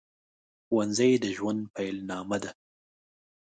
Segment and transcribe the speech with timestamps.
[0.65, 2.51] ښوونځي د ژوند پیل نامه ده